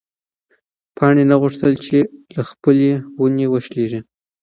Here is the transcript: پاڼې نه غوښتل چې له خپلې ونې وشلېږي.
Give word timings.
پاڼې 0.95 1.23
نه 1.31 1.35
غوښتل 1.41 1.73
چې 1.85 1.97
له 2.35 2.41
خپلې 2.49 2.91
ونې 3.19 3.45
وشلېږي. 3.49 3.99